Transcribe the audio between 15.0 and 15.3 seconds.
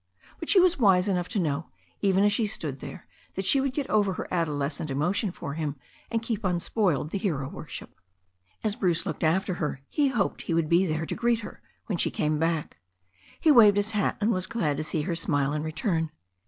her